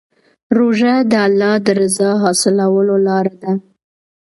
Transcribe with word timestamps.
روژه 0.57 0.93
د 1.11 1.13
الله 1.25 1.55
د 1.65 1.67
رضا 1.79 2.11
حاصلولو 2.23 2.95
لاره 3.07 3.35
ده. 3.43 3.51